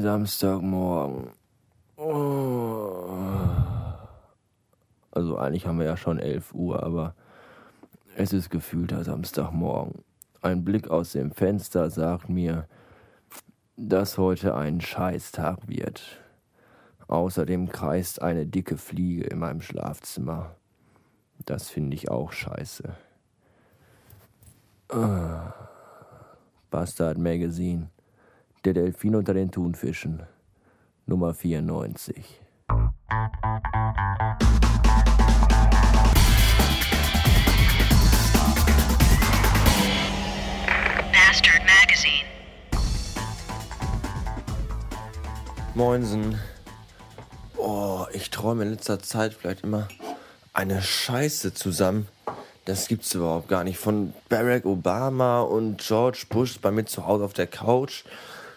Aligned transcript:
Samstagmorgen. 0.00 1.30
Oh. 1.96 3.08
Also 5.10 5.38
eigentlich 5.38 5.66
haben 5.66 5.78
wir 5.78 5.86
ja 5.86 5.96
schon 5.96 6.18
11 6.18 6.52
Uhr, 6.54 6.82
aber 6.82 7.14
es 8.16 8.32
ist 8.32 8.50
gefühlter 8.50 9.04
Samstagmorgen. 9.04 10.04
Ein 10.42 10.64
Blick 10.64 10.90
aus 10.90 11.12
dem 11.12 11.32
Fenster 11.32 11.90
sagt 11.90 12.28
mir, 12.28 12.66
dass 13.76 14.18
heute 14.18 14.54
ein 14.54 14.80
Scheißtag 14.80 15.68
wird. 15.68 16.02
Außerdem 17.08 17.68
kreist 17.68 18.20
eine 18.20 18.46
dicke 18.46 18.76
Fliege 18.76 19.24
in 19.24 19.38
meinem 19.38 19.60
Schlafzimmer. 19.60 20.56
Das 21.44 21.68
finde 21.68 21.94
ich 21.94 22.10
auch 22.10 22.32
scheiße. 22.32 22.94
Ah. 24.88 25.52
Bastard 26.70 27.18
Magazine. 27.18 27.88
Der 28.66 28.74
Delfin 28.74 29.14
unter 29.14 29.32
den 29.32 29.52
Thunfischen. 29.52 30.24
Nummer 31.06 31.34
94. 31.34 32.40
Bastard 41.12 41.62
Magazine. 41.62 42.26
Moinsen. 45.76 46.36
Oh, 47.56 48.06
ich 48.12 48.30
träume 48.30 48.64
in 48.64 48.70
letzter 48.70 48.98
Zeit 48.98 49.34
vielleicht 49.34 49.62
immer 49.62 49.86
eine 50.52 50.82
Scheiße 50.82 51.54
zusammen. 51.54 52.08
Das 52.64 52.88
gibt's 52.88 53.14
überhaupt 53.14 53.46
gar 53.46 53.62
nicht. 53.62 53.78
Von 53.78 54.12
Barack 54.28 54.64
Obama 54.66 55.42
und 55.42 55.78
George 55.78 56.26
Bush 56.28 56.58
bei 56.58 56.72
mir 56.72 56.84
zu 56.84 57.06
Hause 57.06 57.24
auf 57.24 57.32
der 57.32 57.46
Couch. 57.46 58.02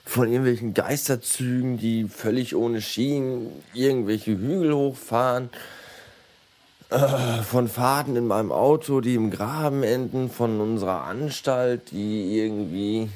Von 0.10 0.28
irgendwelchen 0.28 0.74
Geisterzügen, 0.74 1.78
die 1.78 2.06
völlig 2.06 2.56
ohne 2.56 2.82
Schienen 2.82 3.52
irgendwelche 3.76 4.32
Hügel 4.32 4.74
hochfahren. 4.74 5.52
Äh, 6.90 7.44
von 7.44 7.68
Fahrten 7.68 8.16
in 8.16 8.26
meinem 8.26 8.52
Auto, 8.52 9.02
die 9.02 9.14
im 9.14 9.30
Graben 9.30 9.84
enden. 9.84 10.32
Von 10.32 10.62
unserer 10.62 11.04
Anstalt, 11.04 11.92
die 11.92 12.40
irgendwie 12.40 13.10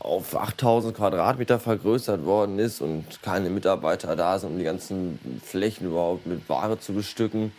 auf 0.00 0.36
8000 0.36 0.94
Quadratmeter 0.94 1.58
vergrößert 1.58 2.26
worden 2.26 2.58
ist 2.58 2.82
und 2.82 3.06
keine 3.22 3.48
Mitarbeiter 3.48 4.14
da 4.14 4.38
sind, 4.38 4.50
um 4.50 4.58
die 4.58 4.64
ganzen 4.64 5.18
Flächen 5.42 5.86
überhaupt 5.86 6.26
mit 6.26 6.46
Ware 6.50 6.78
zu 6.78 6.92
bestücken. 6.92 7.52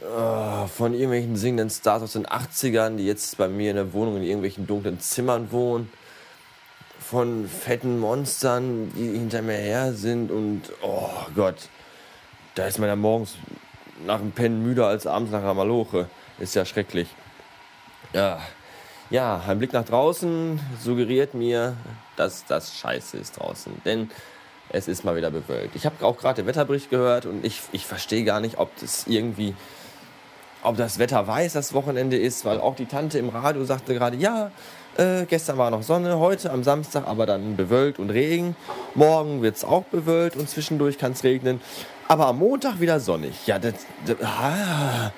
Äh, 0.00 0.66
von 0.66 0.94
irgendwelchen 0.94 1.36
singenden 1.36 1.70
Stars 1.70 2.02
aus 2.02 2.14
den 2.14 2.26
80ern, 2.26 2.96
die 2.96 3.06
jetzt 3.06 3.38
bei 3.38 3.46
mir 3.46 3.70
in 3.70 3.76
der 3.76 3.92
Wohnung 3.92 4.16
in 4.16 4.24
irgendwelchen 4.24 4.66
dunklen 4.66 4.98
Zimmern 4.98 5.52
wohnen. 5.52 5.92
Von 7.10 7.48
fetten 7.48 7.98
Monstern, 8.00 8.92
die 8.94 9.18
hinter 9.18 9.40
mir 9.40 9.56
her 9.56 9.94
sind 9.94 10.30
und 10.30 10.62
oh 10.82 11.08
Gott, 11.34 11.70
da 12.54 12.66
ist 12.66 12.78
man 12.78 12.88
ja 12.88 12.96
morgens 12.96 13.36
nach 14.04 14.18
dem 14.18 14.32
Pennen 14.32 14.62
müder 14.62 14.86
als 14.88 15.06
abends 15.06 15.32
nach 15.32 15.40
einer 15.40 15.54
Maloche. 15.54 16.10
Ist 16.38 16.54
ja 16.54 16.66
schrecklich. 16.66 17.08
Ja, 18.12 18.40
ja, 19.08 19.42
ein 19.48 19.58
Blick 19.58 19.72
nach 19.72 19.86
draußen 19.86 20.60
suggeriert 20.82 21.32
mir, 21.32 21.76
dass 22.16 22.44
das 22.44 22.76
scheiße 22.78 23.16
ist 23.16 23.38
draußen. 23.38 23.72
Denn 23.86 24.10
es 24.68 24.86
ist 24.86 25.02
mal 25.02 25.16
wieder 25.16 25.30
bewölkt. 25.30 25.76
Ich 25.76 25.86
habe 25.86 26.04
auch 26.04 26.18
gerade 26.18 26.42
den 26.42 26.46
Wetterbericht 26.46 26.90
gehört 26.90 27.24
und 27.24 27.42
ich, 27.42 27.62
ich 27.72 27.86
verstehe 27.86 28.24
gar 28.24 28.40
nicht, 28.40 28.58
ob 28.58 28.70
das 28.80 29.06
irgendwie, 29.06 29.54
ob 30.62 30.76
das 30.76 30.98
Wetter 30.98 31.26
weiß, 31.26 31.52
dass 31.52 31.74
Wochenende 31.74 32.16
ist, 32.16 32.44
weil 32.44 32.60
auch 32.60 32.74
die 32.74 32.86
Tante 32.86 33.18
im 33.18 33.28
Radio 33.28 33.64
sagte 33.64 33.94
gerade, 33.94 34.16
ja, 34.16 34.50
äh, 34.96 35.26
gestern 35.26 35.58
war 35.58 35.70
noch 35.70 35.82
Sonne, 35.82 36.18
heute 36.18 36.50
am 36.50 36.64
Samstag 36.64 37.06
aber 37.06 37.24
dann 37.24 37.56
bewölkt 37.56 37.98
und 37.98 38.10
Regen. 38.10 38.56
Morgen 38.94 39.42
wird 39.42 39.56
es 39.56 39.64
auch 39.64 39.84
bewölkt 39.84 40.36
und 40.36 40.48
zwischendurch 40.48 40.98
kann 40.98 41.12
es 41.12 41.22
regnen. 41.22 41.60
Aber 42.08 42.26
am 42.26 42.38
Montag 42.38 42.80
wieder 42.80 42.98
sonnig. 42.98 43.46
Ja, 43.46 43.58
das, 43.58 43.74
das 44.04 44.16
ah, 44.22 45.12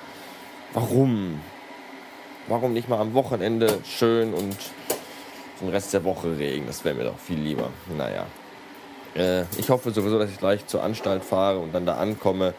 warum? 0.73 1.39
Warum 2.47 2.73
nicht 2.73 2.89
mal 2.89 2.99
am 2.99 3.13
Wochenende 3.13 3.79
schön 3.83 4.33
und 4.33 4.55
den 5.61 5.69
Rest 5.69 5.93
der 5.93 6.03
Woche 6.03 6.37
Regen? 6.37 6.67
Das 6.67 6.85
wäre 6.85 6.95
mir 6.95 7.05
doch 7.05 7.17
viel 7.17 7.39
lieber. 7.39 7.69
Naja. 7.97 8.25
Äh, 9.15 9.45
ich 9.57 9.69
hoffe 9.69 9.91
sowieso, 9.91 10.19
dass 10.19 10.29
ich 10.29 10.37
gleich 10.37 10.67
zur 10.67 10.83
Anstalt 10.83 11.23
fahre 11.23 11.59
und 11.59 11.73
dann 11.73 11.85
da 11.85 11.95
ankomme 11.95 12.53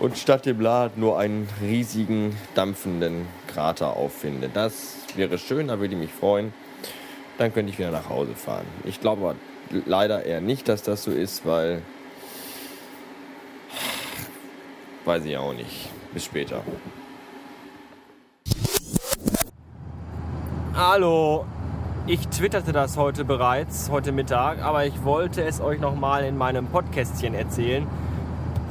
und 0.00 0.16
statt 0.16 0.46
dem 0.46 0.60
Laden 0.60 0.98
nur 1.00 1.18
einen 1.18 1.46
riesigen, 1.60 2.34
dampfenden 2.54 3.28
Krater 3.46 3.96
auffinde. 3.96 4.50
Das 4.52 4.96
wäre 5.14 5.38
schön, 5.38 5.68
da 5.68 5.78
würde 5.78 5.94
ich 5.94 6.00
mich 6.00 6.12
freuen. 6.12 6.52
Dann 7.38 7.52
könnte 7.52 7.70
ich 7.70 7.78
wieder 7.78 7.90
nach 7.90 8.08
Hause 8.08 8.34
fahren. 8.34 8.66
Ich 8.84 9.00
glaube 9.00 9.36
leider 9.86 10.24
eher 10.24 10.40
nicht, 10.40 10.68
dass 10.68 10.82
das 10.82 11.04
so 11.04 11.10
ist, 11.10 11.46
weil. 11.46 11.82
Weiß 15.04 15.24
ich 15.24 15.36
auch 15.36 15.52
nicht. 15.52 15.90
Bis 16.12 16.24
später. 16.24 16.62
Hallo, 20.74 21.44
ich 22.06 22.26
twitterte 22.28 22.72
das 22.72 22.96
heute 22.96 23.24
bereits, 23.24 23.90
heute 23.90 24.12
Mittag, 24.12 24.62
aber 24.62 24.86
ich 24.86 25.04
wollte 25.04 25.42
es 25.42 25.60
euch 25.60 25.78
nochmal 25.78 26.24
in 26.24 26.38
meinem 26.38 26.66
Podcastchen 26.66 27.34
erzählen. 27.34 27.86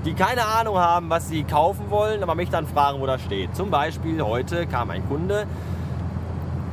Die 0.06 0.14
keine 0.14 0.46
Ahnung 0.46 0.78
haben, 0.78 1.10
was 1.10 1.28
sie 1.28 1.44
kaufen 1.44 1.90
wollen, 1.90 2.24
aber 2.24 2.36
mich 2.36 2.50
dann 2.50 2.66
fragen, 2.68 3.02
wo 3.02 3.06
das 3.06 3.22
steht. 3.22 3.56
Zum 3.56 3.70
Beispiel 3.70 4.22
heute 4.22 4.68
kam 4.68 4.90
ein 4.90 5.08
Kunde, 5.08 5.46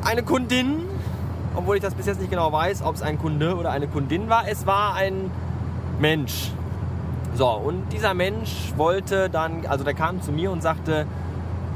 eine 0.05 0.23
Kundin, 0.23 0.81
obwohl 1.57 1.77
ich 1.77 1.83
das 1.83 1.95
bis 1.95 2.07
jetzt 2.07 2.21
nicht 2.21 2.31
genau 2.31 2.53
weiß, 2.53 2.83
ob 2.83 2.95
es 2.95 3.03
ein 3.03 3.19
Kunde 3.19 3.57
oder 3.57 3.71
eine 3.71 3.89
Kundin 3.89 4.29
war. 4.29 4.45
Es 4.49 4.67
war 4.67 4.95
ein 4.95 5.31
Mensch, 5.99 6.53
so, 7.37 7.49
und 7.49 7.93
dieser 7.93 8.15
Mensch 8.15 8.73
wollte 8.77 9.29
dann, 9.29 9.67
also 9.67 9.83
der 9.83 9.95
kam 9.95 10.23
zu 10.23 10.31
mir 10.31 10.53
und 10.53 10.63
sagte, 10.63 11.05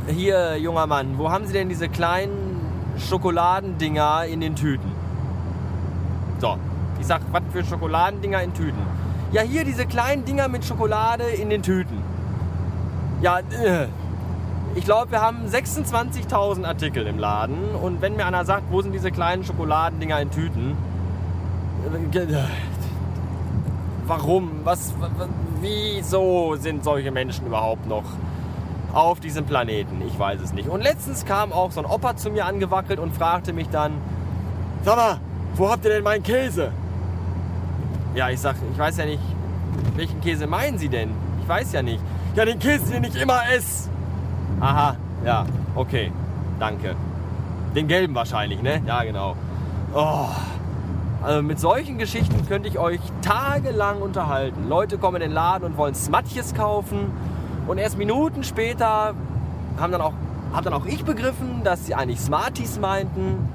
hier, 0.07 0.57
junger 0.57 0.87
Mann, 0.87 1.19
wo 1.19 1.31
haben 1.31 1.47
Sie 1.47 1.53
denn 1.53 1.69
diese 1.69 1.89
kleinen 1.89 2.61
Schokoladendinger 2.97 4.27
in 4.27 4.41
den 4.41 4.55
Tüten? 4.55 4.93
So, 6.39 6.57
ich 7.01 7.07
sag, 7.07 7.23
was 7.33 7.43
für 7.53 7.65
Schokoladendinger 7.65 8.41
in 8.41 8.55
Tüten? 8.55 8.81
Ja, 9.31 9.43
hier 9.43 9.65
diese 9.65 9.85
kleinen 9.85 10.25
Dinger 10.25 10.49
mit 10.49 10.65
Schokolade 10.65 11.25
in 11.25 11.51
den 11.51 11.63
Tüten. 11.63 12.03
Ja, 13.21 13.41
äh, 13.41 13.89
ich 14.75 14.85
glaube, 14.85 15.11
wir 15.11 15.21
haben 15.21 15.47
26.000 15.47 16.65
Artikel 16.65 17.07
im 17.07 17.19
Laden 17.19 17.75
und 17.75 18.01
wenn 18.01 18.17
mir 18.17 18.25
einer 18.25 18.47
sagt, 18.47 18.71
wo 18.71 18.81
sind 18.81 18.93
diese 18.93 19.11
kleinen 19.11 19.45
Schokoladendinger 19.45 20.19
in 20.21 20.31
Tüten? 20.31 20.77
Äh, 22.15 22.45
warum? 24.07 24.61
Was, 24.65 24.95
wieso 25.61 26.57
sind 26.57 26.83
solche 26.83 27.11
Menschen 27.11 27.47
überhaupt 27.47 27.87
noch 27.87 28.05
auf 28.95 29.21
diesem 29.21 29.45
Planeten? 29.45 30.01
Ich 30.07 30.19
weiß 30.19 30.41
es 30.41 30.55
nicht. 30.55 30.71
Und 30.71 30.81
letztens 30.81 31.27
kam 31.27 31.53
auch 31.53 31.71
so 31.71 31.81
ein 31.81 31.87
Opa 31.87 32.17
zu 32.17 32.31
mir 32.31 32.47
angewackelt 32.47 32.99
und 32.99 33.15
fragte 33.15 33.53
mich 33.53 33.69
dann, 33.69 33.93
sag 34.85 34.97
mal, 34.97 35.21
wo 35.55 35.69
habt 35.69 35.85
ihr 35.85 35.91
denn 35.91 36.05
meinen 36.05 36.23
Käse? 36.23 36.73
Ja, 38.19 38.31
ich 38.31 38.41
sag, 38.41 38.57
ich 38.73 38.77
weiß 38.77 38.97
ja 38.97 39.07
nicht, 39.07 39.23
welchen 39.95 40.21
Käse 40.21 40.49
meinen 40.49 40.77
Sie 40.77 40.89
denn? 40.89 41.11
Ich 41.41 41.49
weiß 41.49 41.73
ja 41.73 41.83
nicht. 41.83 42.01
Ja, 42.35 42.45
den 42.45 42.59
Käse, 42.59 42.91
den 42.91 43.05
ich 43.05 43.15
immer 43.15 43.43
esse. 43.49 43.91
Aha, 44.59 44.97
ja, 45.25 45.47
okay, 45.77 46.11
danke. 46.59 46.97
Den 47.77 47.87
gelben 47.87 48.17
wahrscheinlich, 48.17 48.61
ne? 48.61 48.83
Ja, 48.85 49.05
genau. 49.05 49.37
Oh, 49.95 50.27
Also 51.23 51.43
mit 51.43 51.61
solchen 51.61 51.97
Geschichten 51.99 52.45
könnte 52.49 52.69
ich 52.69 52.81
euch 52.81 52.99
tagelang 53.23 54.03
unterhalten. 54.03 54.69
Leute 54.69 54.99
kommen 54.99 55.23
in 55.23 55.29
den 55.29 55.33
Laden 55.33 55.67
und 55.67 55.77
wollen 55.77 55.95
Smatjes 55.95 56.55
kaufen 56.55 57.13
und 57.69 57.79
erst 57.79 57.99
Minuten 57.99 58.43
später 58.43 59.15
haben 59.79 59.93
dann 59.93 60.01
auch, 60.01 60.15
hab 60.53 60.65
dann 60.65 60.73
auch 60.73 60.87
ich 60.87 61.05
begriffen, 61.05 61.63
dass 61.63 61.87
sie 61.87 61.95
eigentlich 61.95 62.21
Smarties 62.21 62.81
meinten 62.81 63.49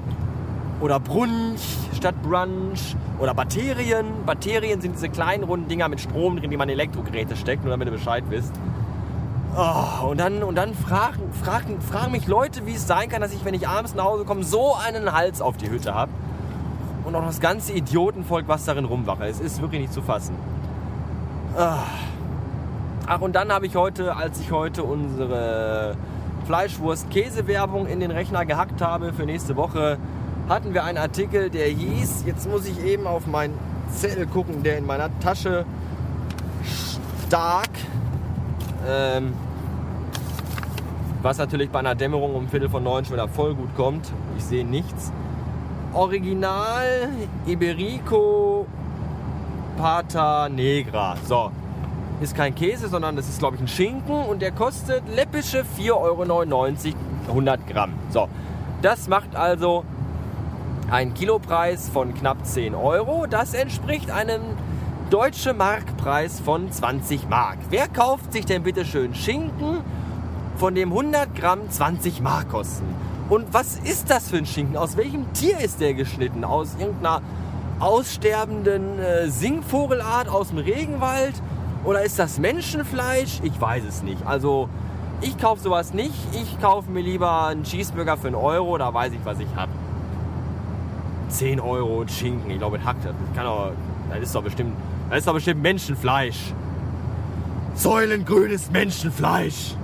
oder 0.84 1.00
Brunch 1.00 1.78
statt 1.96 2.14
Brunch 2.22 2.94
oder 3.18 3.32
Batterien. 3.32 4.04
Batterien 4.26 4.82
sind 4.82 4.96
diese 4.96 5.08
kleinen 5.08 5.44
runden 5.44 5.66
Dinger 5.66 5.88
mit 5.88 5.98
Strom 5.98 6.36
drin, 6.36 6.50
die 6.50 6.58
man 6.58 6.68
in 6.68 6.74
Elektrogeräte 6.74 7.36
steckt, 7.36 7.64
nur 7.64 7.70
damit 7.70 7.88
ihr 7.88 7.92
Bescheid 7.92 8.22
wisst. 8.28 8.52
Oh, 9.56 10.08
und 10.08 10.20
dann, 10.20 10.42
und 10.42 10.56
dann 10.56 10.74
fragen, 10.74 11.32
fragen, 11.32 11.80
fragen 11.80 12.12
mich 12.12 12.26
Leute, 12.26 12.66
wie 12.66 12.74
es 12.74 12.86
sein 12.86 13.08
kann, 13.08 13.22
dass 13.22 13.32
ich, 13.32 13.46
wenn 13.46 13.54
ich 13.54 13.66
abends 13.66 13.94
nach 13.94 14.04
Hause 14.04 14.24
komme, 14.24 14.44
so 14.44 14.74
einen 14.74 15.10
Hals 15.12 15.40
auf 15.40 15.56
die 15.56 15.70
Hütte 15.70 15.94
habe. 15.94 16.12
Und 17.04 17.14
auch 17.14 17.24
das 17.24 17.40
ganze 17.40 17.72
Idiotenvolk, 17.72 18.46
was 18.46 18.66
darin 18.66 18.84
rumwache. 18.84 19.24
Es 19.24 19.40
ist 19.40 19.62
wirklich 19.62 19.80
nicht 19.80 19.92
zu 19.94 20.02
fassen. 20.02 20.34
Ah. 21.56 21.78
Ach, 23.06 23.20
und 23.20 23.34
dann 23.34 23.50
habe 23.52 23.66
ich 23.66 23.76
heute, 23.76 24.16
als 24.16 24.38
ich 24.38 24.50
heute 24.50 24.82
unsere 24.82 25.96
Fleischwurst-Käse-Werbung 26.46 27.86
in 27.86 28.00
den 28.00 28.10
Rechner 28.10 28.44
gehackt 28.44 28.82
habe 28.82 29.14
für 29.14 29.24
nächste 29.24 29.56
Woche, 29.56 29.98
hatten 30.48 30.74
wir 30.74 30.84
einen 30.84 30.98
Artikel, 30.98 31.50
der 31.50 31.68
hieß, 31.68 32.24
jetzt 32.26 32.48
muss 32.48 32.66
ich 32.66 32.82
eben 32.84 33.06
auf 33.06 33.26
meinen 33.26 33.58
Zettel 33.90 34.26
gucken, 34.26 34.62
der 34.62 34.78
in 34.78 34.86
meiner 34.86 35.08
Tasche 35.20 35.64
stark, 37.26 37.70
ähm, 38.86 39.32
was 41.22 41.38
natürlich 41.38 41.70
bei 41.70 41.78
einer 41.78 41.94
Dämmerung 41.94 42.34
um 42.34 42.48
Viertel 42.48 42.68
von 42.68 42.82
neun 42.82 43.04
schon 43.04 43.14
wieder 43.14 43.28
voll 43.28 43.54
gut 43.54 43.74
kommt. 43.76 44.12
Ich 44.36 44.44
sehe 44.44 44.64
nichts. 44.64 45.10
Original 45.94 47.08
Iberico 47.46 48.66
Pata 49.78 50.48
Negra. 50.48 51.16
So, 51.24 51.50
ist 52.20 52.36
kein 52.36 52.54
Käse, 52.54 52.88
sondern 52.88 53.16
das 53.16 53.28
ist, 53.28 53.38
glaube 53.38 53.56
ich, 53.56 53.62
ein 53.62 53.68
Schinken 53.68 54.26
und 54.26 54.42
der 54.42 54.52
kostet 54.52 55.02
läppische 55.14 55.64
4,99 55.78 55.92
Euro 55.94 56.22
100 57.28 57.66
Gramm. 57.66 57.92
So, 58.10 58.28
das 58.82 59.08
macht 59.08 59.34
also 59.34 59.84
einen 60.90 61.14
Kilopreis 61.14 61.88
von 61.88 62.14
knapp 62.14 62.44
10 62.46 62.74
Euro. 62.74 63.26
Das 63.26 63.54
entspricht 63.54 64.10
einem 64.10 64.42
deutschen 65.10 65.56
Markpreis 65.56 66.40
von 66.40 66.70
20 66.70 67.28
Mark. 67.28 67.58
Wer 67.70 67.88
kauft 67.88 68.32
sich 68.32 68.46
denn 68.46 68.62
bitte 68.62 68.84
schön 68.84 69.14
Schinken, 69.14 69.78
von 70.56 70.74
dem 70.74 70.90
100 70.90 71.34
Gramm 71.34 71.70
20 71.70 72.20
Mark 72.20 72.50
kosten? 72.50 72.86
Und 73.28 73.52
was 73.52 73.78
ist 73.78 74.10
das 74.10 74.30
für 74.30 74.36
ein 74.36 74.46
Schinken? 74.46 74.76
Aus 74.76 74.96
welchem 74.96 75.32
Tier 75.32 75.58
ist 75.58 75.80
der 75.80 75.94
geschnitten? 75.94 76.44
Aus 76.44 76.76
irgendeiner 76.78 77.22
aussterbenden 77.80 78.98
äh, 78.98 79.28
Singvogelart 79.28 80.28
aus 80.28 80.48
dem 80.48 80.58
Regenwald? 80.58 81.34
Oder 81.84 82.02
ist 82.02 82.18
das 82.18 82.38
Menschenfleisch? 82.38 83.40
Ich 83.42 83.60
weiß 83.60 83.84
es 83.88 84.02
nicht. 84.02 84.26
Also 84.26 84.68
ich 85.20 85.38
kaufe 85.38 85.62
sowas 85.62 85.94
nicht. 85.94 86.14
Ich 86.32 86.60
kaufe 86.60 86.90
mir 86.90 87.00
lieber 87.00 87.46
einen 87.46 87.62
Cheeseburger 87.64 88.16
für 88.16 88.28
einen 88.28 88.36
Euro. 88.36 88.76
Da 88.78 88.92
weiß 88.92 89.12
ich, 89.12 89.24
was 89.24 89.38
ich 89.38 89.48
habe. 89.56 89.72
10 91.34 91.60
Euro 91.60 92.06
Schinken. 92.06 92.50
Ich 92.50 92.58
glaube, 92.58 92.84
hackt. 92.84 93.04
Das 93.04 93.12
kann 93.34 93.44
doch, 93.44 93.72
das 94.10 94.20
ist 94.20 94.34
doch 94.34 94.42
bestimmt, 94.42 94.74
das 95.10 95.18
ist 95.18 95.26
doch 95.26 95.34
bestimmt 95.34 95.60
Menschenfleisch. 95.62 96.54
Säulengrünes 97.74 98.70
Menschenfleisch. 98.70 99.74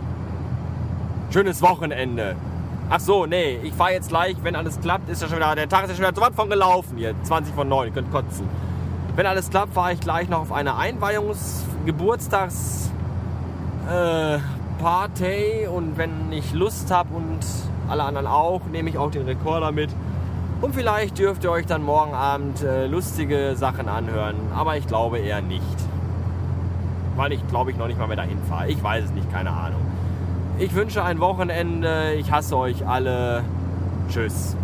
Schönes 1.32 1.61
Wochenende. 1.61 2.37
Ach 2.88 3.00
so, 3.00 3.26
nee, 3.26 3.58
ich 3.62 3.73
fahre 3.73 3.93
jetzt 3.93 4.08
gleich, 4.08 4.37
wenn 4.43 4.56
alles 4.56 4.81
klappt, 4.81 5.08
ist 5.08 5.23
ja 5.23 5.29
schon 5.29 5.38
wieder, 5.38 5.55
der 5.55 5.69
Tag 5.69 5.85
ist 5.85 5.91
ja 5.91 5.97
schon 5.97 6.05
wieder 6.05 6.14
so 6.14 6.23
weit 6.23 6.35
von 6.35 6.50
gelaufen 6.50 6.99
hier. 6.99 7.14
20 7.23 7.55
von 7.55 7.69
9, 7.69 7.88
ihr 7.88 7.94
könnt 7.94 8.11
kotzen. 8.11 8.49
Wenn 9.17 9.26
alles 9.26 9.50
klappt, 9.50 9.75
fahre 9.75 9.93
ich 9.93 10.00
gleich 10.00 10.29
noch 10.29 10.41
auf 10.41 10.53
eine 10.53 10.76
Einweihungs-Geburtstags- 10.76 12.91
äh, 13.88 14.38
und 15.69 15.99
wenn 15.99 16.32
ich 16.32 16.53
Lust 16.53 16.91
habe 16.91 17.14
und 17.14 17.41
alle 17.88 18.05
anderen 18.05 18.26
auch, 18.26 18.62
nehme 18.73 18.88
ich 18.88 18.96
auch 18.96 19.11
den 19.11 19.26
Rekorder 19.26 19.73
mit. 19.73 19.91
Und 20.61 20.75
vielleicht 20.75 21.19
dürft 21.19 21.43
ihr 21.45 21.51
euch 21.51 21.65
dann 21.65 21.83
morgen 21.83 22.12
Abend 22.12 22.62
äh, 22.62 22.87
lustige 22.87 23.57
Sachen 23.57 23.89
anhören, 23.89 24.37
aber 24.55 24.77
ich 24.77 24.87
glaube 24.87 25.19
eher 25.19 25.41
nicht. 25.41 25.65
Weil 27.17 27.33
ich 27.33 27.47
glaube 27.49 27.71
ich 27.71 27.79
noch 27.79 27.87
nicht 27.87 27.99
mal 27.99 28.07
mehr 28.07 28.17
dahin 28.17 28.39
fahre. 28.49 28.69
Ich 28.69 28.83
weiß 28.83 29.05
es 29.05 29.11
nicht, 29.12 29.31
keine 29.33 29.51
Ahnung. 29.51 29.81
Ich 30.59 30.75
wünsche 30.75 31.03
ein 31.03 31.19
Wochenende. 31.19 32.12
Ich 32.19 32.31
hasse 32.31 32.57
euch 32.59 32.87
alle. 32.87 33.43
Tschüss. 34.11 34.55